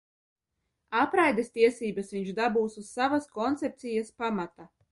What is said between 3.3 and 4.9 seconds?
koncepcijas pamata.